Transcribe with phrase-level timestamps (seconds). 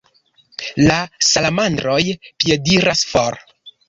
[0.85, 0.95] La
[1.31, 1.97] salamandroj
[2.45, 3.39] piediras for.